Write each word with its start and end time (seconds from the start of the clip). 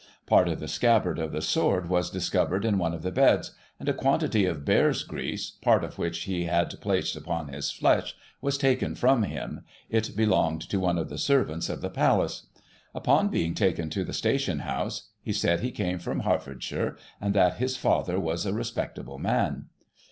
Part 0.25 0.47
of 0.47 0.59
the 0.59 0.67
scabbard 0.67 1.19
of 1.19 1.31
the 1.31 1.43
sword 1.43 1.87
was 1.87 2.09
dis 2.09 2.31
covered 2.31 2.65
in 2.65 2.79
one 2.79 2.91
of 2.95 3.03
the 3.03 3.11
beds> 3.11 3.51
and 3.79 3.87
a 3.87 3.93
quantity 3.93 4.47
of 4.47 4.65
bear's 4.65 5.03
grease, 5.03 5.51
part 5.61 5.83
of 5.83 5.99
which 5.99 6.23
he 6.23 6.45
had 6.45 6.73
placed 6.81 7.15
upon 7.15 7.49
his 7.49 7.69
flesh, 7.69 8.15
was 8.41 8.57
taken 8.57 8.95
from 8.95 9.21
him— 9.21 9.63
^it 9.93 10.15
belonged 10.15 10.67
to 10.69 10.79
one 10.79 10.97
of 10.97 11.09
the 11.09 11.19
servants 11.19 11.69
of 11.69 11.81
the 11.81 11.89
Palace. 11.91 12.47
Upon 12.95 13.27
being 13.29 13.53
taken 13.53 13.91
to 13.91 14.03
the 14.03 14.11
station 14.11 14.61
house, 14.61 15.09
he 15.21 15.31
said 15.31 15.59
he 15.59 15.69
came 15.69 15.99
from 15.99 16.21
Hert 16.21 16.45
fordshire, 16.45 16.97
and 17.21 17.35
that 17.35 17.57
his 17.57 17.77
father 17.77 18.19
was 18.19 18.47
a 18.47 18.53
respectable 18.53 19.19
man. 19.19 19.65